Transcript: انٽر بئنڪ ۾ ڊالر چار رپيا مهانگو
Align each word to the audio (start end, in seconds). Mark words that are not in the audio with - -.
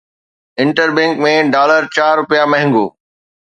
انٽر 0.61 0.87
بئنڪ 0.95 1.13
۾ 1.25 1.33
ڊالر 1.55 1.81
چار 1.95 2.13
رپيا 2.23 2.43
مهانگو 2.51 2.85